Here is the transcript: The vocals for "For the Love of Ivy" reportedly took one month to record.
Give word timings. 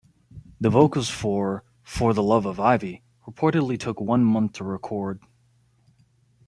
The 0.59 0.71
vocals 0.71 1.11
for 1.11 1.63
"For 1.83 2.15
the 2.15 2.23
Love 2.23 2.47
of 2.47 2.59
Ivy" 2.59 3.03
reportedly 3.27 3.79
took 3.79 4.01
one 4.01 4.25
month 4.25 4.53
to 4.53 4.63
record. 4.63 5.19